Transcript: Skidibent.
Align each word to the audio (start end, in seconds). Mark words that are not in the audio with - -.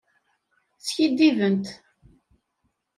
Skidibent. 0.87 1.65